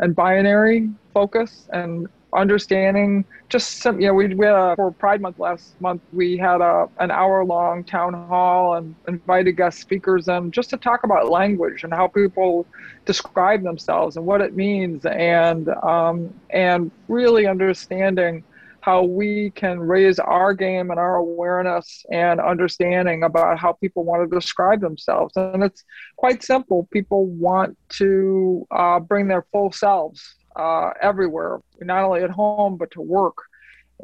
and 0.00 0.14
binary 0.14 0.90
focus 1.12 1.68
and 1.72 2.08
understanding. 2.34 3.24
Just 3.48 3.78
some 3.80 4.00
you 4.00 4.08
know 4.08 4.14
we, 4.14 4.34
we 4.34 4.46
had 4.46 4.54
a, 4.54 4.74
for 4.76 4.90
pride 4.90 5.20
month 5.20 5.38
last 5.38 5.80
month 5.80 6.02
we 6.12 6.36
had 6.36 6.60
a 6.60 6.88
an 6.98 7.10
hour 7.10 7.44
long 7.44 7.84
town 7.84 8.12
hall 8.12 8.74
and 8.74 8.94
invited 9.06 9.56
guest 9.56 9.78
speakers 9.78 10.28
and 10.28 10.52
just 10.52 10.70
to 10.70 10.76
talk 10.76 11.04
about 11.04 11.30
language 11.30 11.84
and 11.84 11.94
how 11.94 12.08
people 12.08 12.66
describe 13.04 13.62
themselves 13.62 14.16
and 14.16 14.26
what 14.26 14.40
it 14.40 14.56
means 14.56 15.04
and 15.06 15.68
um, 15.68 16.32
and 16.50 16.90
really 17.08 17.46
understanding 17.46 18.42
how 18.84 19.02
we 19.02 19.50
can 19.52 19.80
raise 19.80 20.18
our 20.18 20.52
game 20.52 20.90
and 20.90 21.00
our 21.00 21.16
awareness 21.16 22.04
and 22.12 22.38
understanding 22.38 23.22
about 23.22 23.58
how 23.58 23.72
people 23.72 24.04
want 24.04 24.28
to 24.30 24.36
describe 24.38 24.82
themselves. 24.82 25.34
And 25.36 25.64
it's 25.64 25.84
quite 26.18 26.42
simple. 26.42 26.86
People 26.92 27.24
want 27.24 27.78
to 28.00 28.66
uh, 28.70 29.00
bring 29.00 29.26
their 29.26 29.46
full 29.50 29.72
selves 29.72 30.34
uh, 30.54 30.90
everywhere, 31.00 31.60
not 31.80 32.04
only 32.04 32.22
at 32.22 32.28
home, 32.28 32.76
but 32.76 32.90
to 32.90 33.00
work. 33.00 33.38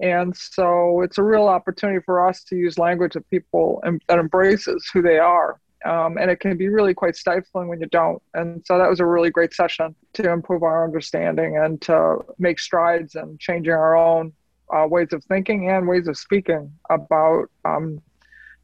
And 0.00 0.34
so 0.34 1.02
it's 1.02 1.18
a 1.18 1.22
real 1.22 1.46
opportunity 1.46 2.00
for 2.06 2.26
us 2.26 2.42
to 2.44 2.56
use 2.56 2.78
language 2.78 3.12
that 3.12 3.28
people 3.28 3.82
that 4.08 4.18
embraces 4.18 4.88
who 4.94 5.02
they 5.02 5.18
are. 5.18 5.60
Um, 5.84 6.16
and 6.16 6.30
it 6.30 6.40
can 6.40 6.56
be 6.56 6.68
really 6.68 6.94
quite 6.94 7.16
stifling 7.16 7.68
when 7.68 7.80
you 7.80 7.86
don't. 7.86 8.22
And 8.32 8.62
so 8.64 8.78
that 8.78 8.88
was 8.88 9.00
a 9.00 9.06
really 9.06 9.30
great 9.30 9.52
session 9.52 9.94
to 10.14 10.30
improve 10.30 10.62
our 10.62 10.84
understanding 10.84 11.58
and 11.58 11.82
to 11.82 12.18
make 12.38 12.58
strides 12.58 13.14
in 13.14 13.36
changing 13.38 13.74
our 13.74 13.94
own 13.94 14.32
uh, 14.74 14.86
ways 14.86 15.12
of 15.12 15.24
thinking 15.24 15.68
and 15.70 15.86
ways 15.86 16.08
of 16.08 16.16
speaking 16.16 16.72
about 16.88 17.50
um, 17.64 18.00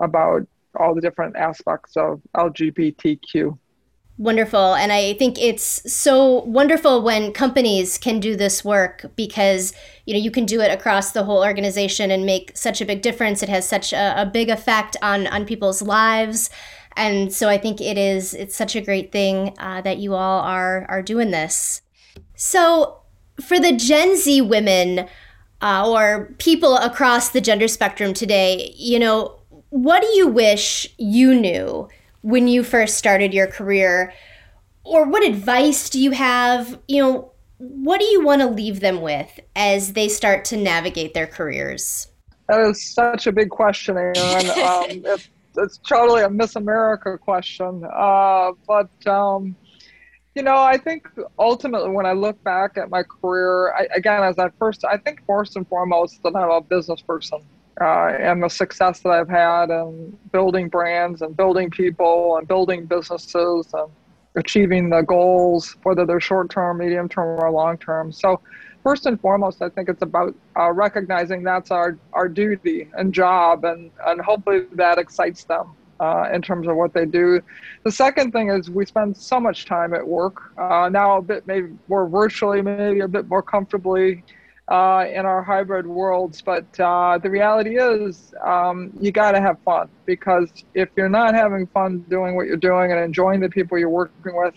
about 0.00 0.46
all 0.78 0.94
the 0.94 1.00
different 1.00 1.36
aspects 1.36 1.96
of 1.96 2.20
LGBTQ. 2.36 3.58
Wonderful. 4.18 4.74
And 4.74 4.92
I 4.92 5.12
think 5.14 5.38
it's 5.38 5.92
so 5.92 6.42
wonderful 6.44 7.02
when 7.02 7.32
companies 7.32 7.98
can 7.98 8.18
do 8.18 8.34
this 8.34 8.64
work 8.64 9.04
because, 9.14 9.74
you 10.06 10.14
know, 10.14 10.20
you 10.20 10.30
can 10.30 10.46
do 10.46 10.62
it 10.62 10.72
across 10.72 11.12
the 11.12 11.24
whole 11.24 11.44
organization 11.44 12.10
and 12.10 12.24
make 12.24 12.56
such 12.56 12.80
a 12.80 12.86
big 12.86 13.02
difference. 13.02 13.42
It 13.42 13.50
has 13.50 13.68
such 13.68 13.92
a, 13.92 14.22
a 14.22 14.24
big 14.24 14.48
effect 14.48 14.96
on, 15.02 15.26
on 15.26 15.44
people's 15.44 15.82
lives. 15.82 16.48
And 16.96 17.30
so 17.30 17.50
I 17.50 17.58
think 17.58 17.82
it 17.82 17.98
is, 17.98 18.32
it's 18.32 18.56
such 18.56 18.74
a 18.74 18.80
great 18.80 19.12
thing 19.12 19.54
uh, 19.58 19.82
that 19.82 19.98
you 19.98 20.14
all 20.14 20.40
are, 20.40 20.86
are 20.88 21.02
doing 21.02 21.30
this. 21.30 21.82
So 22.34 23.02
for 23.38 23.60
the 23.60 23.76
Gen 23.76 24.16
Z 24.16 24.40
women, 24.40 25.08
uh, 25.60 25.90
or 25.90 26.34
people 26.38 26.76
across 26.76 27.30
the 27.30 27.40
gender 27.40 27.68
spectrum 27.68 28.12
today, 28.12 28.74
you 28.76 28.98
know, 28.98 29.38
what 29.70 30.02
do 30.02 30.08
you 30.08 30.28
wish 30.28 30.86
you 30.98 31.34
knew 31.34 31.88
when 32.22 32.48
you 32.48 32.62
first 32.62 32.98
started 32.98 33.32
your 33.32 33.46
career? 33.46 34.12
Or 34.84 35.06
what 35.06 35.24
advice 35.24 35.90
do 35.90 36.00
you 36.00 36.12
have? 36.12 36.78
You 36.88 37.02
know, 37.02 37.32
what 37.58 38.00
do 38.00 38.06
you 38.06 38.24
want 38.24 38.42
to 38.42 38.48
leave 38.48 38.80
them 38.80 39.00
with 39.00 39.40
as 39.54 39.94
they 39.94 40.08
start 40.08 40.44
to 40.46 40.56
navigate 40.56 41.14
their 41.14 41.26
careers? 41.26 42.08
That 42.48 42.60
is 42.60 42.94
such 42.94 43.26
a 43.26 43.32
big 43.32 43.50
question, 43.50 43.96
Erin. 43.96 44.16
um, 44.60 44.84
it's, 45.04 45.28
it's 45.56 45.78
totally 45.78 46.22
a 46.22 46.30
Miss 46.30 46.54
America 46.56 47.18
question. 47.18 47.82
Uh, 47.92 48.52
but 48.66 48.90
um, 49.06 49.56
you 50.36 50.42
know, 50.42 50.58
I 50.58 50.76
think 50.76 51.08
ultimately 51.38 51.88
when 51.88 52.04
I 52.04 52.12
look 52.12 52.42
back 52.44 52.76
at 52.76 52.90
my 52.90 53.02
career, 53.02 53.72
I, 53.72 53.88
again, 53.96 54.22
as 54.22 54.38
I 54.38 54.50
first, 54.58 54.84
I 54.84 54.98
think 54.98 55.24
first 55.26 55.56
and 55.56 55.66
foremost 55.66 56.22
that 56.22 56.36
I'm 56.36 56.50
a 56.50 56.60
business 56.60 57.00
person. 57.00 57.40
Uh, 57.80 58.08
and 58.20 58.42
the 58.42 58.48
success 58.48 59.00
that 59.00 59.10
I've 59.10 59.28
had 59.28 59.70
in 59.70 60.16
building 60.32 60.68
brands 60.68 61.22
and 61.22 61.36
building 61.36 61.70
people 61.70 62.36
and 62.36 62.46
building 62.46 62.84
businesses 62.86 63.66
and 63.72 63.90
achieving 64.34 64.90
the 64.90 65.02
goals, 65.02 65.76
whether 65.82 66.04
they're 66.04 66.20
short 66.20 66.50
term, 66.50 66.78
medium 66.78 67.08
term, 67.08 67.40
or 67.42 67.50
long 67.50 67.76
term. 67.78 68.12
So, 68.12 68.40
first 68.82 69.04
and 69.06 69.20
foremost, 69.20 69.60
I 69.60 69.68
think 69.70 69.88
it's 69.88 70.02
about 70.02 70.34
uh, 70.58 70.70
recognizing 70.72 71.42
that's 71.42 71.70
our, 71.70 71.98
our 72.14 72.28
duty 72.28 72.88
and 72.96 73.12
job, 73.12 73.64
and, 73.64 73.90
and 74.06 74.20
hopefully 74.20 74.64
that 74.72 74.98
excites 74.98 75.44
them 75.44 75.74
uh, 76.00 76.28
in 76.32 76.42
terms 76.42 76.68
of 76.68 76.76
what 76.76 76.92
they 76.92 77.06
do. 77.06 77.40
The 77.84 77.92
second 77.92 78.32
thing 78.32 78.50
is 78.50 78.70
we 78.70 78.86
spend 78.86 79.16
so 79.16 79.40
much 79.40 79.66
time 79.66 79.94
at 79.94 80.06
work 80.06 80.52
uh, 80.58 80.88
now, 80.88 81.18
a 81.18 81.22
bit 81.22 81.46
maybe 81.46 81.68
more 81.88 82.08
virtually, 82.08 82.62
maybe 82.62 83.00
a 83.00 83.08
bit 83.08 83.28
more 83.28 83.42
comfortably 83.42 84.24
uh, 84.68 85.04
in 85.12 85.24
our 85.24 85.42
hybrid 85.42 85.86
worlds. 85.86 86.42
But 86.42 86.66
uh, 86.80 87.18
the 87.18 87.30
reality 87.30 87.78
is, 87.78 88.34
um, 88.44 88.92
you 89.00 89.12
got 89.12 89.32
to 89.32 89.40
have 89.40 89.58
fun 89.64 89.88
because 90.04 90.50
if 90.74 90.88
you're 90.96 91.08
not 91.08 91.34
having 91.34 91.66
fun 91.68 92.00
doing 92.08 92.36
what 92.36 92.46
you're 92.46 92.56
doing 92.56 92.92
and 92.92 93.00
enjoying 93.00 93.40
the 93.40 93.48
people 93.48 93.78
you're 93.78 93.88
working 93.88 94.36
with, 94.36 94.54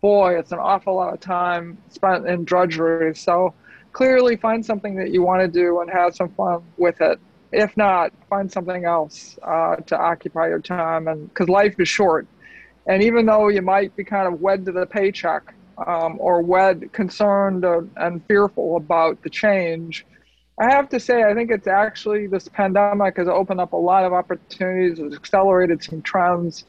boy, 0.00 0.38
it's 0.38 0.52
an 0.52 0.58
awful 0.58 0.94
lot 0.94 1.12
of 1.12 1.20
time 1.20 1.76
spent 1.88 2.26
in 2.28 2.44
drudgery. 2.44 3.14
So 3.14 3.54
clearly, 3.92 4.36
find 4.36 4.64
something 4.64 4.94
that 4.96 5.10
you 5.10 5.22
want 5.22 5.40
to 5.40 5.48
do 5.48 5.80
and 5.80 5.90
have 5.90 6.14
some 6.14 6.28
fun 6.30 6.62
with 6.76 7.00
it. 7.00 7.18
If 7.52 7.76
not, 7.76 8.12
find 8.28 8.50
something 8.50 8.84
else 8.84 9.38
uh, 9.42 9.76
to 9.76 9.98
occupy 9.98 10.48
your 10.48 10.60
time, 10.60 11.08
and 11.08 11.28
because 11.28 11.48
life 11.48 11.74
is 11.78 11.88
short. 11.88 12.26
And 12.86 13.02
even 13.02 13.26
though 13.26 13.48
you 13.48 13.62
might 13.62 13.94
be 13.96 14.04
kind 14.04 14.26
of 14.26 14.40
wed 14.40 14.64
to 14.66 14.72
the 14.72 14.86
paycheck, 14.86 15.54
um, 15.86 16.16
or 16.18 16.42
wed 16.42 16.92
concerned 16.92 17.64
and 17.96 18.24
fearful 18.26 18.76
about 18.76 19.22
the 19.22 19.30
change. 19.30 20.06
I 20.60 20.72
have 20.72 20.88
to 20.88 20.98
say, 20.98 21.22
I 21.22 21.34
think 21.34 21.50
it's 21.50 21.68
actually 21.68 22.26
this 22.26 22.48
pandemic 22.48 23.16
has 23.16 23.28
opened 23.28 23.60
up 23.60 23.72
a 23.72 23.76
lot 23.76 24.04
of 24.04 24.12
opportunities, 24.12 24.98
has 24.98 25.14
accelerated 25.14 25.84
some 25.84 26.02
trends, 26.02 26.64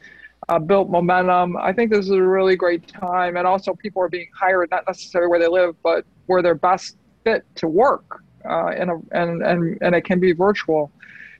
uh, 0.48 0.60
built 0.60 0.90
momentum. 0.90 1.56
I 1.56 1.72
think 1.72 1.90
this 1.90 2.04
is 2.04 2.12
a 2.12 2.22
really 2.22 2.54
great 2.54 2.86
time. 2.86 3.36
And 3.36 3.46
also, 3.46 3.74
people 3.74 4.00
are 4.02 4.08
being 4.08 4.28
hired 4.38 4.70
not 4.70 4.84
necessarily 4.86 5.28
where 5.28 5.40
they 5.40 5.48
live, 5.48 5.74
but 5.82 6.04
where 6.26 6.40
they're 6.40 6.54
best 6.54 6.96
fit 7.24 7.44
to 7.56 7.66
work. 7.66 8.22
Uh, 8.48 8.68
in 8.68 8.88
a, 8.88 8.96
and, 9.12 9.42
and, 9.42 9.78
and 9.82 9.94
it 9.94 10.04
can 10.04 10.18
be 10.18 10.32
virtual. 10.32 10.90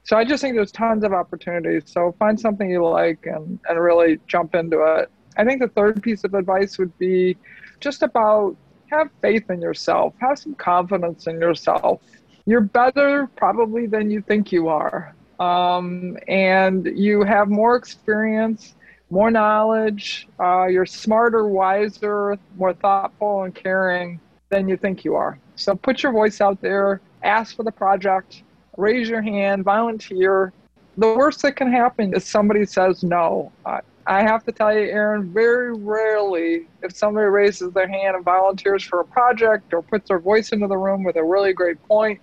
So 0.03 0.17
I 0.17 0.25
just 0.25 0.43
think 0.43 0.55
there's 0.55 0.73
tons 0.73 1.05
of 1.05 1.13
opportunities. 1.13 1.85
So 1.87 2.15
find 2.19 2.39
something 2.39 2.71
you 2.71 2.87
like 2.87 3.27
and, 3.27 3.59
and 3.69 3.81
really 3.81 4.19
jump 4.27 4.55
into 4.55 4.83
it. 4.83 5.11
I 5.37 5.45
think 5.45 5.61
the 5.61 5.69
third 5.69 6.03
piece 6.03 6.25
of 6.25 6.35
advice 6.35 6.79
would 6.79 6.97
be 6.99 7.37
just 7.81 8.03
about 8.03 8.57
have 8.91 9.09
faith 9.23 9.49
in 9.51 9.61
yourself, 9.61 10.15
have 10.21 10.39
some 10.39 10.55
confidence 10.55 11.27
in 11.27 11.41
yourself. 11.41 12.03
You're 12.47 12.61
better 12.61 13.29
probably 13.37 13.87
than 13.87 14.11
you 14.11 14.21
think 14.21 14.53
you 14.53 14.69
are. 14.69 15.15
Um, 15.39 16.19
and 16.29 16.87
you 16.99 17.23
have 17.23 17.49
more 17.49 17.77
experience, 17.77 18.75
more 19.11 19.31
knowledge, 19.31 20.29
uh, 20.39 20.67
you're 20.67 20.87
smarter, 20.87 21.47
wiser, 21.47 22.37
more 22.57 22.75
thoughtful, 22.75 23.45
and 23.45 23.55
caring 23.55 24.21
than 24.51 24.69
you 24.69 24.77
think 24.77 25.05
you 25.05 25.15
are. 25.15 25.39
So 25.61 25.75
put 25.75 26.03
your 26.03 26.13
voice 26.13 26.41
out 26.41 26.61
there, 26.61 27.01
ask 27.23 27.57
for 27.57 27.63
the 27.63 27.73
project, 27.73 28.43
raise 28.77 29.09
your 29.09 29.23
hand, 29.23 29.65
volunteer. 29.65 30.53
The 30.97 31.15
worst 31.15 31.43
that 31.43 31.57
can 31.57 31.71
happen 31.71 32.15
is 32.15 32.25
somebody 32.25 32.67
says 32.67 33.03
no. 33.03 33.53
Uh, 33.65 33.81
I 34.07 34.23
have 34.23 34.45
to 34.45 34.53
tell 34.53 34.73
you, 34.73 34.81
Erin, 34.81 35.33
very 35.33 35.73
rarely, 35.73 36.67
if 36.83 36.97
somebody 36.97 37.27
raises 37.27 37.73
their 37.73 37.87
hand 37.87 38.17
and 38.17 38.25
volunteers 38.25 38.83
for 38.83 39.01
a 39.01 39.05
project 39.05 39.73
or 39.73 39.83
puts 39.83 40.09
their 40.09 40.19
voice 40.19 40.53
into 40.53 40.67
the 40.67 40.77
room 40.77 41.05
with 41.05 41.17
a 41.17 41.23
really 41.23 41.53
great 41.53 41.81
point, 41.87 42.21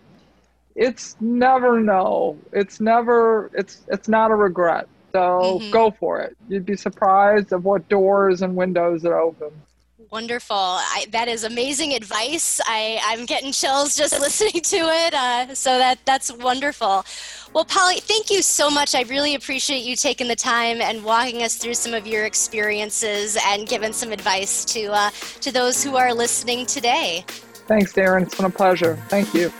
it's 0.75 1.15
never 1.19 1.79
no. 1.79 2.37
It's 2.51 2.79
never. 2.79 3.49
It's 3.53 3.81
it's 3.87 4.07
not 4.07 4.31
a 4.31 4.35
regret. 4.35 4.87
So 5.11 5.59
mm-hmm. 5.59 5.71
go 5.71 5.91
for 5.91 6.19
it. 6.21 6.37
You'd 6.49 6.65
be 6.65 6.75
surprised 6.75 7.51
of 7.51 7.65
what 7.65 7.87
doors 7.89 8.41
and 8.41 8.55
windows 8.55 9.03
it 9.03 9.11
opens. 9.11 9.53
Wonderful. 10.09 10.55
I, 10.55 11.05
that 11.11 11.27
is 11.27 11.43
amazing 11.43 11.93
advice. 11.93 12.61
I, 12.65 12.99
I'm 13.03 13.25
getting 13.25 13.51
chills 13.51 13.97
just 13.97 14.17
listening 14.19 14.61
to 14.61 14.77
it. 14.77 15.13
Uh, 15.13 15.53
so 15.53 15.77
that 15.77 15.99
that's 16.05 16.31
wonderful. 16.31 17.05
Well, 17.53 17.65
Polly, 17.65 17.99
thank 17.99 18.29
you 18.31 18.41
so 18.41 18.69
much. 18.69 18.95
I 18.95 19.01
really 19.03 19.35
appreciate 19.35 19.83
you 19.83 19.95
taking 19.95 20.27
the 20.27 20.35
time 20.35 20.81
and 20.81 21.03
walking 21.03 21.43
us 21.43 21.55
through 21.55 21.73
some 21.73 21.93
of 21.93 22.07
your 22.07 22.25
experiences 22.25 23.37
and 23.45 23.67
giving 23.67 23.93
some 23.93 24.11
advice 24.11 24.63
to 24.65 24.93
uh, 24.93 25.09
to 25.41 25.51
those 25.51 25.83
who 25.83 25.97
are 25.97 26.13
listening 26.13 26.65
today. 26.65 27.25
Thanks, 27.67 27.97
Erin. 27.97 28.23
It's 28.23 28.35
been 28.35 28.45
a 28.45 28.49
pleasure. 28.49 28.95
Thank 29.09 29.33
you. 29.33 29.51